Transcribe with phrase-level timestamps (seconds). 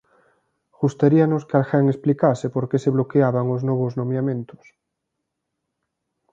[0.81, 4.65] Gustaríanos que alguén explicase por que se bloqueaban os novos nomeamentos.